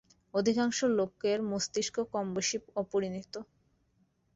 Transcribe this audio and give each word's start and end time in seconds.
অধিকাংশ 0.33 0.79
লোকের 0.97 1.39
মস্তিষ্ক 1.51 1.95
কমবেশী 2.13 2.57
অপরিণত। 2.75 3.33